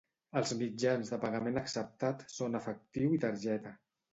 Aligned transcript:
Els 0.39 0.53
mitjans 0.61 1.11
de 1.13 1.19
pagament 1.25 1.61
acceptat 1.63 2.25
són 2.39 2.61
efectiu 2.61 3.15
i 3.19 3.21
targeta. 3.27 3.79